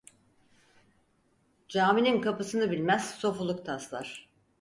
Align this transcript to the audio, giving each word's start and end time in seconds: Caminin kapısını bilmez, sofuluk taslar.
Caminin 1.67 2.21
kapısını 2.21 2.71
bilmez, 2.71 3.15
sofuluk 3.15 3.65
taslar. 3.65 4.29